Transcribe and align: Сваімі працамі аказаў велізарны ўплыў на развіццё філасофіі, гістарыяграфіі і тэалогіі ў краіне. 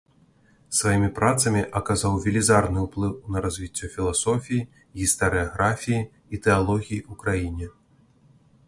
Сваімі 0.77 1.09
працамі 1.19 1.61
аказаў 1.79 2.17
велізарны 2.23 2.79
ўплыў 2.87 3.13
на 3.35 3.45
развіццё 3.47 3.91
філасофіі, 3.97 4.67
гістарыяграфіі 5.03 6.01
і 6.03 6.35
тэалогіі 6.49 6.99
ў 7.11 7.21
краіне. 7.23 7.67